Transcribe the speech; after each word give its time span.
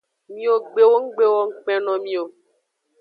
Miwo 0.33 0.55
gbewo 0.65 0.95
nggbe 1.03 1.25
wo 1.33 1.41
ngukpe 1.47 1.73
no 1.85 1.93
mi 2.03 2.13
o. 2.21 2.25